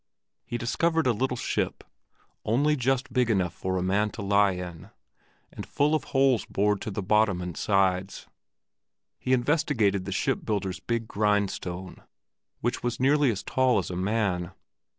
He 0.47 0.57
discovered 0.57 1.05
a 1.05 1.13
little 1.13 1.37
ship, 1.37 1.83
only 2.43 2.75
just 2.75 3.13
big 3.13 3.29
enough 3.29 3.53
for 3.53 3.77
a 3.77 3.83
man 3.83 4.09
to 4.13 4.23
lie 4.23 4.55
down 4.55 4.65
in, 4.85 4.89
and 5.53 5.63
full 5.67 5.93
of 5.93 6.05
holes 6.05 6.43
bored 6.45 6.87
in 6.87 6.93
the 6.93 7.03
bottom 7.03 7.39
and 7.39 7.55
sides. 7.55 8.25
He 9.19 9.31
investigated 9.31 10.05
the 10.05 10.11
ship 10.11 10.43
builders' 10.43 10.79
big 10.79 11.07
grind 11.07 11.51
stone, 11.51 11.97
which 12.61 12.81
was 12.81 12.99
nearly 12.99 13.29
as 13.29 13.43
tall 13.43 13.77
as 13.77 13.91
a 13.91 13.95
man. 13.95 14.53